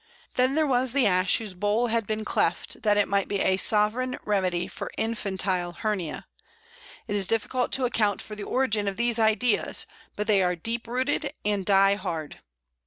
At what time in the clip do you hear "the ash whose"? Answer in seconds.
0.93-1.53